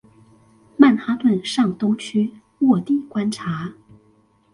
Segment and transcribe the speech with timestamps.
[0.77, 3.75] 曼哈頓上東區臥底觀察